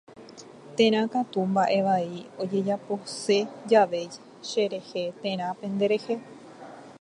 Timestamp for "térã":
0.77-1.01, 5.21-5.47